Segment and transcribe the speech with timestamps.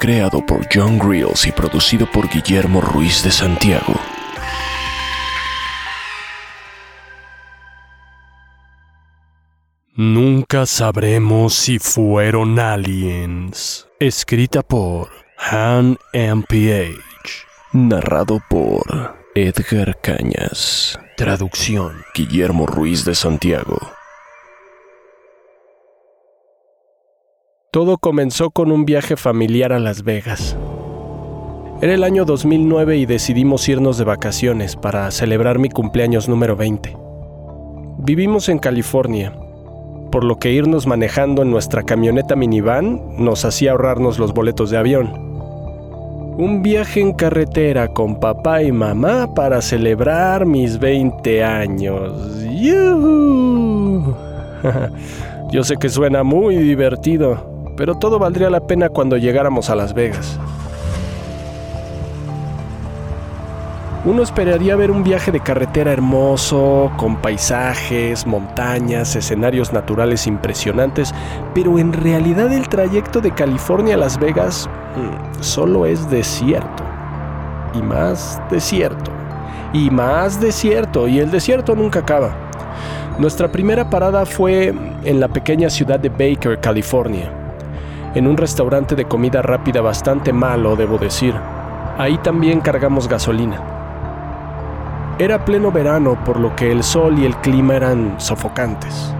[0.00, 3.94] creado por John Grills y producido por Guillermo Ruiz de Santiago.
[9.94, 13.86] Nunca sabremos si fueron aliens.
[14.00, 17.74] Escrita por Han MPH.
[17.74, 20.98] Narrado por Edgar Cañas.
[21.18, 23.99] Traducción Guillermo Ruiz de Santiago.
[27.72, 30.56] Todo comenzó con un viaje familiar a Las Vegas.
[31.80, 36.96] Era el año 2009 y decidimos irnos de vacaciones para celebrar mi cumpleaños número 20.
[37.98, 39.32] Vivimos en California,
[40.10, 44.76] por lo que irnos manejando en nuestra camioneta minivan nos hacía ahorrarnos los boletos de
[44.76, 45.12] avión.
[46.38, 52.36] Un viaje en carretera con papá y mamá para celebrar mis 20 años.
[52.50, 54.12] ¡Yuhu!
[55.52, 59.94] Yo sé que suena muy divertido, pero todo valdría la pena cuando llegáramos a Las
[59.94, 60.38] Vegas.
[64.04, 71.14] Uno esperaría ver un viaje de carretera hermoso, con paisajes, montañas, escenarios naturales impresionantes,
[71.54, 76.84] pero en realidad el trayecto de California a Las Vegas mm, solo es desierto.
[77.72, 79.10] Y más desierto.
[79.72, 81.08] Y más desierto.
[81.08, 82.34] Y el desierto nunca acaba.
[83.18, 87.39] Nuestra primera parada fue en la pequeña ciudad de Baker, California,
[88.14, 91.34] en un restaurante de comida rápida bastante malo, debo decir.
[91.96, 93.60] Ahí también cargamos gasolina.
[95.18, 99.14] Era pleno verano, por lo que el sol y el clima eran sofocantes.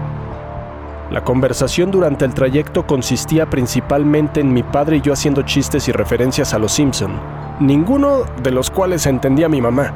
[1.11, 5.91] La conversación durante el trayecto consistía principalmente en mi padre y yo haciendo chistes y
[5.91, 7.11] referencias a los Simpson,
[7.59, 9.93] ninguno de los cuales entendía mi mamá.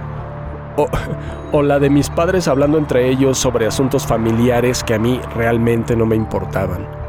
[0.78, 0.88] O,
[1.54, 5.96] o, la de mis padres hablando entre ellos sobre asuntos familiares que a mí realmente
[5.96, 7.05] no me importaban.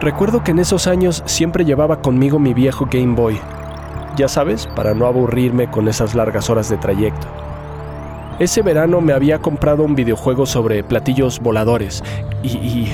[0.00, 3.38] Recuerdo que en esos años siempre llevaba conmigo mi viejo Game Boy,
[4.16, 7.26] ya sabes, para no aburrirme con esas largas horas de trayecto.
[8.38, 12.02] Ese verano me había comprado un videojuego sobre platillos voladores
[12.42, 12.92] y, y,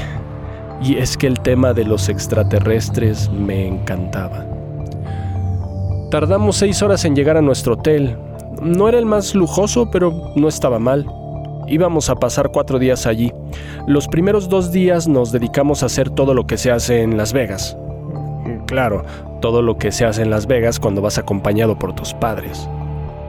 [0.82, 4.44] y, es que el tema de los extraterrestres me encantaba.
[6.10, 8.16] Tardamos seis horas en llegar a nuestro hotel.
[8.62, 11.06] No era el más lujoso, pero no estaba mal.
[11.68, 13.32] Íbamos a pasar cuatro días allí.
[13.86, 17.32] Los primeros dos días nos dedicamos a hacer todo lo que se hace en Las
[17.32, 17.76] Vegas.
[18.66, 19.04] Claro,
[19.40, 22.68] todo lo que se hace en Las Vegas cuando vas acompañado por tus padres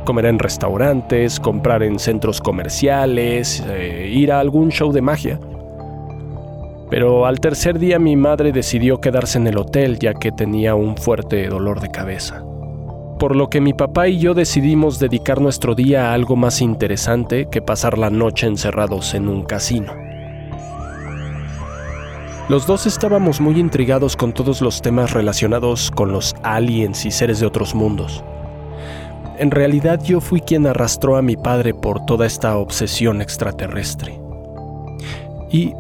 [0.05, 5.39] comer en restaurantes, comprar en centros comerciales, eh, ir a algún show de magia.
[6.89, 10.97] Pero al tercer día mi madre decidió quedarse en el hotel ya que tenía un
[10.97, 12.44] fuerte dolor de cabeza.
[13.19, 17.50] Por lo que mi papá y yo decidimos dedicar nuestro día a algo más interesante
[17.52, 19.91] que pasar la noche encerrados en un casino.
[22.47, 27.41] Los dos estábamos muy intrigados con todos los temas relacionados con los aliens y seres
[27.41, 28.24] de otros mundos.
[29.38, 34.18] En realidad yo fui quien arrastró a mi padre por toda esta obsesión extraterrestre.
[35.52, 35.73] Y,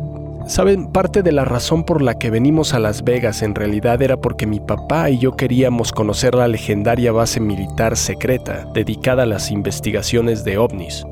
[0.49, 0.87] ¿saben?
[0.87, 4.47] Parte de la razón por la que venimos a Las Vegas en realidad era porque
[4.47, 10.43] mi papá y yo queríamos conocer la legendaria base militar secreta dedicada a las investigaciones
[10.43, 11.05] de ovnis.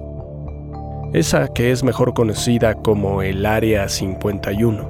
[1.13, 4.89] Esa que es mejor conocida como el Área 51.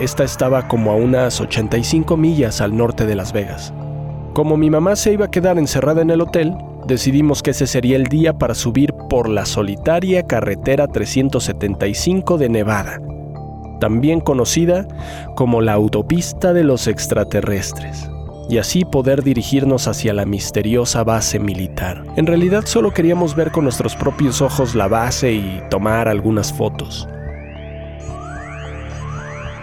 [0.00, 3.74] Esta estaba como a unas 85 millas al norte de Las Vegas.
[4.32, 6.56] Como mi mamá se iba a quedar encerrada en el hotel,
[6.92, 13.00] decidimos que ese sería el día para subir por la solitaria carretera 375 de Nevada,
[13.80, 14.86] también conocida
[15.34, 18.08] como la autopista de los extraterrestres.
[18.50, 22.04] y así poder dirigirnos hacia la misteriosa base militar.
[22.16, 27.08] En realidad solo queríamos ver con nuestros propios ojos la base y tomar algunas fotos.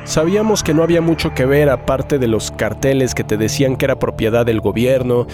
[0.10, 3.86] Sabíamos que no había mucho que ver aparte de los carteles que te decían que
[3.86, 5.28] era propiedad del gobierno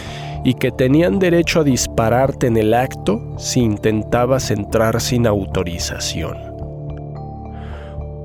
[0.43, 6.35] y que tenían derecho a dispararte en el acto si intentabas entrar sin autorización.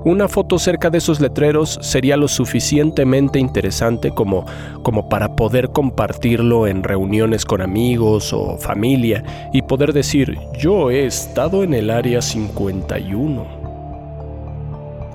[0.05, 4.45] Una foto cerca de esos letreros sería lo suficientemente interesante como,
[4.83, 9.23] como para poder compartirlo en reuniones con amigos o familia
[9.53, 13.60] y poder decir, yo he estado en el área 51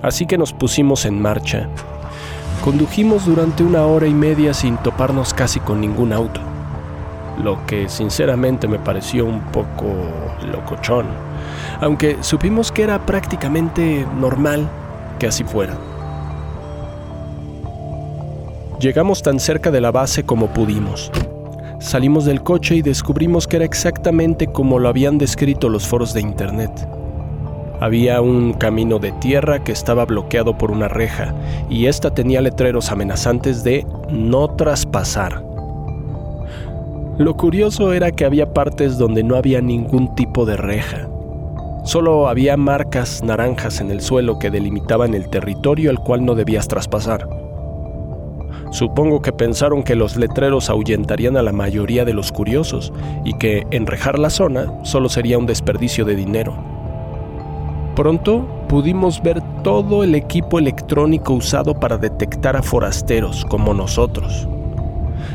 [0.06, 1.68] así que nos pusimos en marcha.
[2.64, 6.40] Condujimos durante una hora y media sin toparnos casi con ningún auto,
[7.44, 9.96] lo que sinceramente me pareció un poco
[10.52, 11.08] locochón,
[11.82, 14.70] aunque supimos que era prácticamente normal
[15.20, 15.76] que así fuera.
[18.80, 21.12] Llegamos tan cerca de la base como pudimos.
[21.80, 26.22] Salimos del coche y descubrimos que era exactamente como lo habían descrito los foros de
[26.22, 26.95] Internet.
[27.80, 31.36] Había un camino de tierra que estaba bloqueado por una reja
[31.70, 35.44] y esta tenía letreros amenazantes de no traspasar.
[37.18, 41.08] Lo curioso era que había partes donde no había ningún tipo de reja.
[41.84, 46.68] Solo había marcas naranjas en el suelo que delimitaban el territorio al cual no debías
[46.68, 47.28] traspasar.
[48.72, 52.92] Supongo que pensaron que los letreros ahuyentarían a la mayoría de los curiosos
[53.24, 56.75] y que enrejar la zona solo sería un desperdicio de dinero.
[57.96, 64.50] Pronto pudimos ver todo el equipo electrónico usado para detectar a forasteros como nosotros.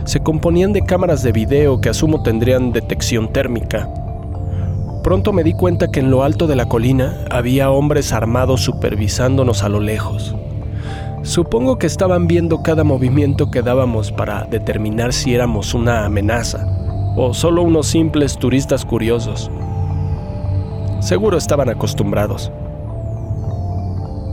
[0.05, 3.89] Se componían de cámaras de video que asumo tendrían detección térmica.
[5.03, 9.63] Pronto me di cuenta que en lo alto de la colina había hombres armados supervisándonos
[9.63, 10.37] a lo lejos.
[11.23, 16.67] Supongo que estaban viendo cada movimiento que dábamos para determinar si éramos una amenaza
[17.17, 19.51] o solo unos simples turistas curiosos.
[21.01, 22.53] Seguro estaban acostumbrados.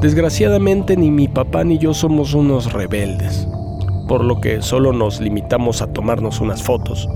[0.01, 3.47] Desgraciadamente ni mi papá ni yo somos unos rebeldes,
[4.07, 7.09] por lo que solo nos limitamos a tomarnos unas fotos,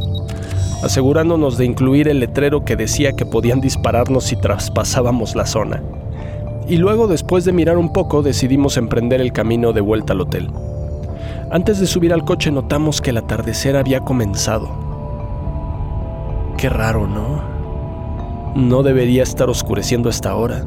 [0.83, 5.83] asegurándonos de incluir el letrero que decía que podían dispararnos si traspasábamos la zona.
[6.67, 10.49] Y luego, después de mirar un poco, decidimos emprender el camino de vuelta al hotel.
[11.51, 14.69] Antes de subir al coche notamos que el atardecer había comenzado.
[16.57, 17.50] Qué raro, ¿no?
[18.55, 20.65] No debería estar oscureciendo a esta hora.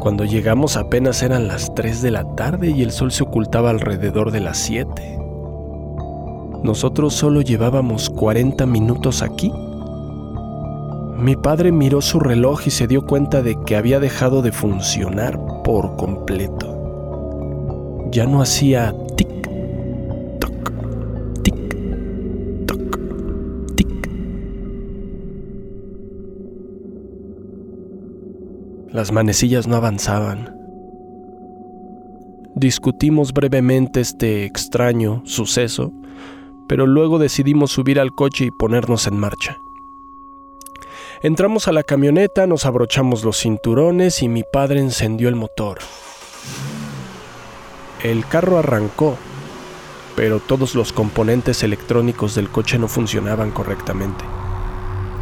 [0.00, 4.30] Cuando llegamos apenas eran las 3 de la tarde y el sol se ocultaba alrededor
[4.30, 5.18] de las 7.
[6.62, 9.50] Nosotros solo llevábamos 40 minutos aquí.
[11.16, 15.40] Mi padre miró su reloj y se dio cuenta de que había dejado de funcionar
[15.64, 18.08] por completo.
[18.10, 18.94] Ya no hacía
[29.00, 30.54] Las manecillas no avanzaban.
[32.54, 35.90] Discutimos brevemente este extraño suceso,
[36.68, 39.56] pero luego decidimos subir al coche y ponernos en marcha.
[41.22, 45.78] Entramos a la camioneta, nos abrochamos los cinturones y mi padre encendió el motor.
[48.02, 49.16] El carro arrancó,
[50.14, 54.26] pero todos los componentes electrónicos del coche no funcionaban correctamente.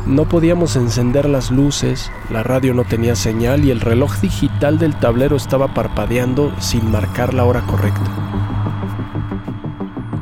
[0.07, 4.95] No podíamos encender las luces, la radio no tenía señal y el reloj digital del
[4.95, 8.11] tablero estaba parpadeando sin marcar la hora correcta.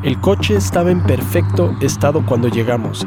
[0.03, 3.07] El coche estaba en perfecto estado cuando llegamos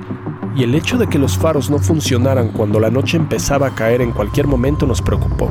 [0.55, 4.01] y el hecho de que los faros no funcionaran cuando la noche empezaba a caer
[4.01, 5.50] en cualquier momento nos preocupó.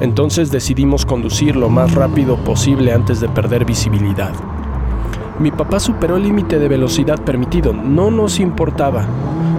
[0.00, 4.32] Entonces decidimos conducir lo más rápido posible antes de perder visibilidad.
[5.38, 9.06] Mi papá superó el límite de velocidad permitido, no nos importaba.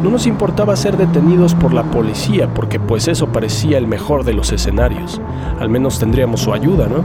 [0.03, 4.33] No nos importaba ser detenidos por la policía, porque pues eso parecía el mejor de
[4.33, 5.19] los escenarios.
[5.59, 7.03] Al menos tendríamos su ayuda, ¿no?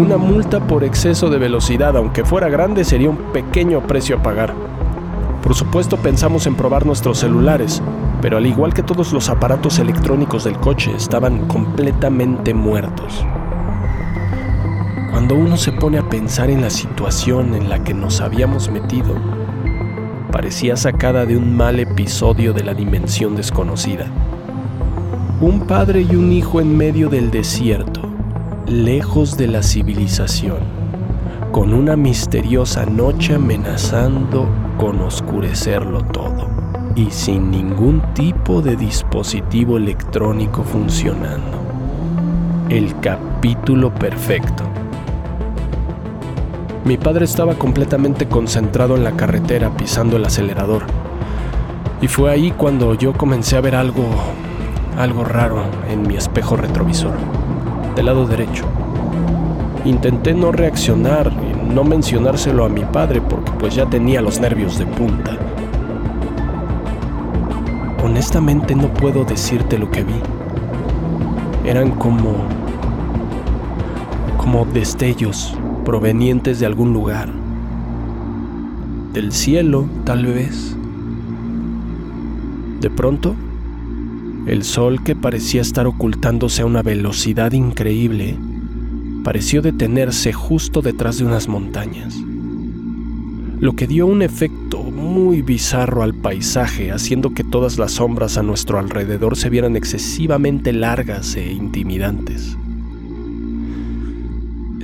[0.00, 4.54] Una multa por exceso de velocidad, aunque fuera grande, sería un pequeño precio a pagar.
[5.42, 7.82] Por supuesto pensamos en probar nuestros celulares,
[8.22, 13.24] pero al igual que todos los aparatos electrónicos del coche, estaban completamente muertos.
[15.10, 19.14] Cuando uno se pone a pensar en la situación en la que nos habíamos metido,
[20.30, 24.06] parecía sacada de un mal episodio de la dimensión desconocida.
[25.40, 28.02] Un padre y un hijo en medio del desierto,
[28.66, 30.58] lejos de la civilización,
[31.52, 36.48] con una misteriosa noche amenazando con oscurecerlo todo
[36.94, 41.58] y sin ningún tipo de dispositivo electrónico funcionando.
[42.68, 44.67] El capítulo perfecto.
[46.88, 50.84] Mi padre estaba completamente concentrado en la carretera pisando el acelerador.
[52.00, 54.06] Y fue ahí cuando yo comencé a ver algo,
[54.96, 57.12] algo raro en mi espejo retrovisor,
[57.94, 58.64] del lado derecho.
[59.84, 64.78] Intenté no reaccionar y no mencionárselo a mi padre porque pues ya tenía los nervios
[64.78, 65.36] de punta.
[68.02, 70.22] Honestamente no puedo decirte lo que vi.
[71.66, 72.57] Eran como
[74.50, 77.30] como destellos provenientes de algún lugar.
[79.12, 80.74] Del cielo, tal vez.
[82.80, 83.36] De pronto,
[84.46, 88.38] el sol que parecía estar ocultándose a una velocidad increíble,
[89.22, 92.16] pareció detenerse justo detrás de unas montañas,
[93.60, 98.42] lo que dio un efecto muy bizarro al paisaje, haciendo que todas las sombras a
[98.42, 102.56] nuestro alrededor se vieran excesivamente largas e intimidantes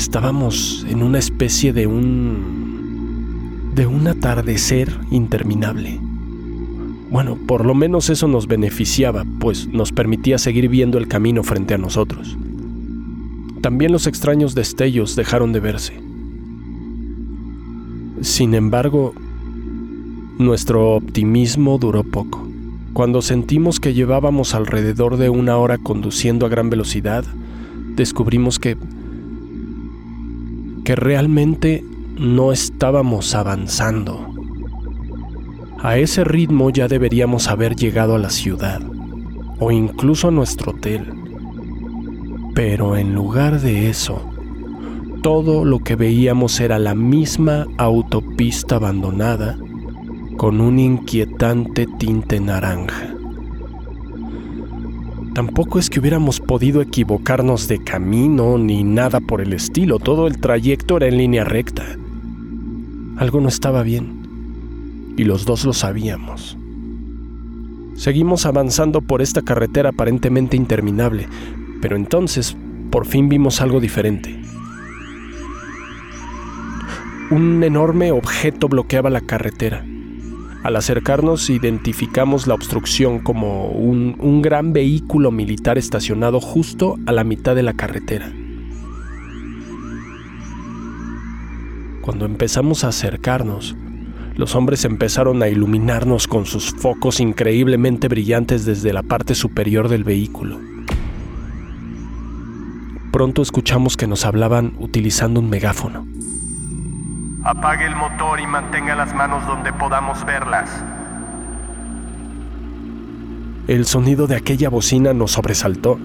[0.05, 3.71] estábamos en una especie de un...
[3.75, 5.99] de un atardecer interminable.
[7.11, 11.73] Bueno, por lo menos eso nos beneficiaba, pues nos permitía seguir viendo el camino frente
[11.73, 12.37] a nosotros.
[13.63, 15.95] También los extraños destellos dejaron de verse.
[18.21, 19.15] Sin embargo,
[20.39, 22.47] nuestro optimismo duró poco.
[22.93, 27.25] Cuando sentimos que llevábamos alrededor de una hora conduciendo a gran velocidad,
[27.97, 28.77] descubrimos que
[30.85, 31.83] que realmente
[32.17, 34.29] no estábamos avanzando.
[35.83, 38.81] A ese ritmo ya deberíamos haber llegado a la ciudad
[39.59, 41.07] o incluso a nuestro hotel.
[42.55, 44.23] Pero en lugar de eso,
[45.23, 49.59] todo lo que veíamos era la misma autopista abandonada
[50.37, 53.14] con un inquietante tinte naranja.
[55.35, 60.39] Tampoco es que hubiéramos podido equivocarnos de camino ni nada por el estilo, todo el
[60.39, 61.85] trayecto era en línea recta.
[63.17, 66.57] Algo no estaba bien, y los dos lo sabíamos.
[67.97, 71.27] Seguimos avanzando por esta carretera aparentemente interminable,
[71.81, 72.57] pero entonces
[72.91, 74.41] por fin vimos algo diferente.
[77.33, 79.85] Un enorme objeto bloqueaba la carretera.
[80.65, 87.55] Al acercarnos identificamos la obstrucción como un, gran vehículo militar estacionado justo a la mitad
[87.55, 88.33] de la carretera.
[92.01, 93.77] Cuando empezamos a acercarnos,
[94.37, 100.03] los hombres empezaron a iluminarnos con sus focos increíblemente brillantes desde la parte superior del
[100.03, 100.59] vehículo.
[103.13, 106.14] Pronto escuchamos que nos hablaban utilizando un megáfono.
[107.45, 110.71] Apague el motor y mantenga las manos donde podamos verlas.
[113.69, 115.99] El sonido de aquella bocina nos sobresaltó.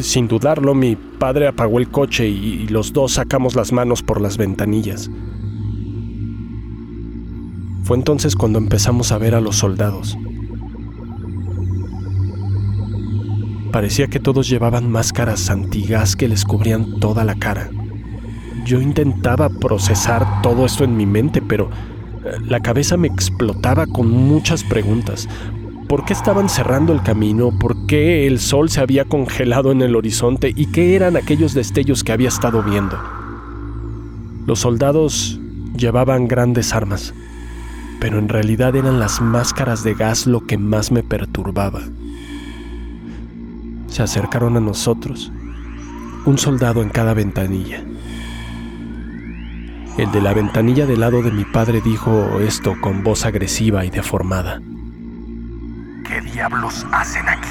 [0.00, 4.38] Sin dudarlo, mi padre apagó el coche y, los dos sacamos las manos por las
[4.38, 5.10] ventanillas.
[7.84, 10.16] Fue entonces cuando empezamos a ver a los soldados.
[13.70, 17.70] Parecía que todos llevaban máscaras antigas que les cubrían toda la cara.
[18.68, 21.70] Yo intentaba procesar todo esto en mi mente, pero
[22.22, 25.26] eh, la cabeza me explotaba con muchas preguntas.
[25.88, 27.50] ¿Por qué estaban cerrando el camino?
[27.58, 30.52] ¿Por qué el sol se había congelado en el horizonte?
[30.54, 32.98] ¿Y qué eran aquellos destellos que había estado viendo?
[34.46, 35.40] Los soldados
[35.74, 37.14] llevaban grandes armas,
[38.00, 41.80] pero en realidad eran las máscaras de gas lo que más me perturbaba.
[43.86, 45.32] Se acercaron a nosotros,
[46.26, 47.82] un soldado en cada ventanilla.
[49.98, 53.90] El de la ventanilla del lado de mi padre dijo esto con voz agresiva y
[53.90, 54.62] deformada.
[56.06, 57.48] ¿Qué diablos hacen aquí?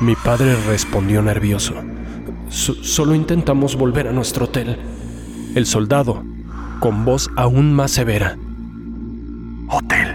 [0.00, 1.74] Mi padre respondió nervioso.
[2.48, 4.78] solo intentamos volver a nuestro hotel.
[5.54, 6.24] El soldado,
[6.80, 8.38] con voz aún más severa.
[9.68, 10.14] Hotel.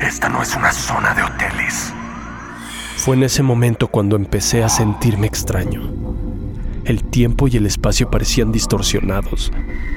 [0.00, 1.92] Esta no es una zona de hoteles.
[2.96, 6.27] Fue en ese momento cuando empecé a sentirme extraño.
[6.88, 9.52] El tiempo y el espacio parecían distorsionados.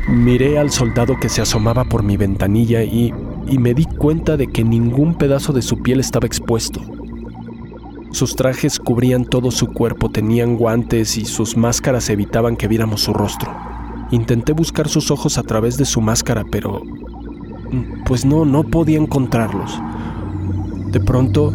[0.10, 3.13] Miré al soldado que se asomaba por mi ventanilla y,
[3.57, 6.81] me di cuenta de que ningún pedazo de su piel estaba expuesto.
[8.12, 13.13] Sus trajes cubrían todo su cuerpo, tenían guantes y sus máscaras evitaban que viéramos su
[13.13, 13.55] rostro.
[14.12, 16.81] Intenté buscar sus ojos a través de su máscara, pero...
[18.05, 19.79] pues no, no podía encontrarlos.
[20.91, 21.53] De pronto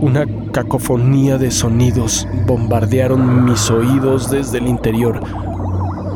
[0.00, 5.20] una cacofonía de sonidos bombardearon mis oídos desde el interior.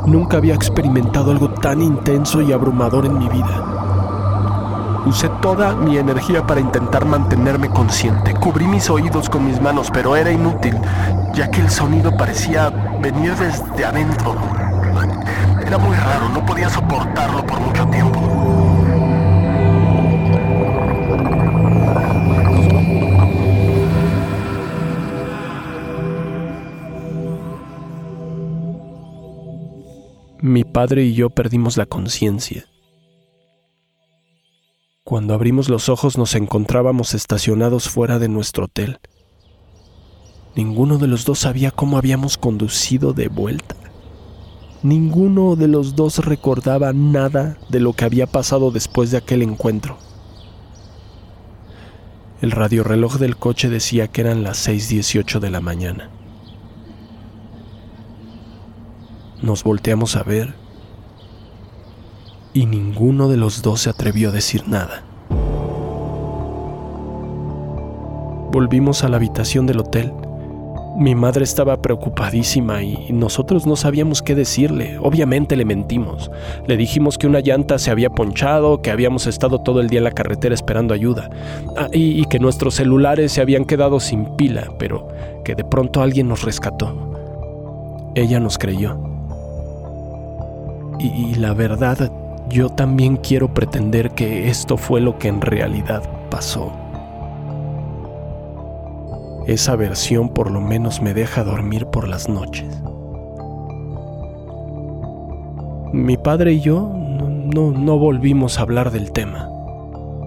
[0.07, 5.03] Nunca había experimentado algo tan intenso y abrumador en mi vida.
[5.07, 8.35] Usé toda mi energía para intentar mantenerme consciente.
[8.35, 10.77] Cubrí mis oídos con mis manos, pero era inútil,
[11.35, 14.35] ya que el sonido parecía venir desde adentro.
[15.67, 18.34] Era muy raro, no podía soportarlo por mucho tiempo.
[30.47, 32.67] Mi padre y yo perdimos la conciencia.
[35.03, 38.99] Cuando abrimos los ojos nos encontrábamos estacionados fuera de nuestro hotel.
[40.55, 43.75] Ninguno de los dos sabía cómo habíamos conducido de vuelta.
[44.83, 49.97] Ninguno de los dos recordaba nada de lo que había pasado después de aquel encuentro.
[52.43, 56.11] El radiorreloj del coche decía que eran las 6.18 de la mañana.
[59.45, 60.55] Nos volteamos a ver
[62.55, 65.05] y ninguno de los dos se atrevió a decir nada.
[68.51, 70.15] Volvimos a la habitación del hotel.
[70.97, 74.97] Mi madre estaba preocupadísima y nosotros no sabíamos qué decirle.
[75.03, 76.31] Obviamente le mentimos.
[76.67, 80.05] Le dijimos que una llanta se había ponchado, que habíamos estado todo el día en
[80.05, 81.29] la carretera esperando ayuda
[81.77, 85.07] ah, y, y que nuestros celulares se habían quedado sin pila, pero
[85.45, 87.13] que de pronto alguien nos rescató.
[88.15, 89.14] Ella nos creyó.
[90.99, 92.11] Y, la verdad,
[92.49, 96.73] yo también quiero pretender que esto fue lo que en realidad pasó.
[99.47, 102.67] Esa versión por lo menos me deja dormir por las noches.
[105.93, 106.91] Mi padre y yo
[107.55, 109.49] no, no, volvimos a hablar del tema.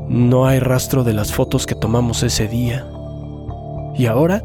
[0.08, 2.86] No hay rastro de las fotos que tomamos ese día.
[3.96, 4.44] Y ahora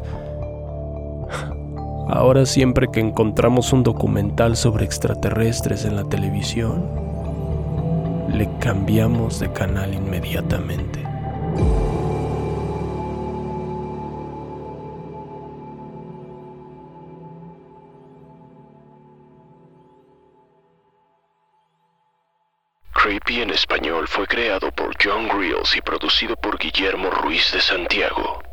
[2.15, 6.87] Ahora siempre que encontramos un documental sobre extraterrestres en la televisión,
[8.29, 11.03] le cambiamos de canal inmediatamente.
[22.93, 28.52] Creepy en español fue creado por John Grills y producido por Guillermo Ruiz de Santiago.